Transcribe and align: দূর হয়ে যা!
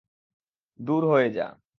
দূর 0.79 1.03
হয়ে 1.11 1.29
যা! 1.29 1.47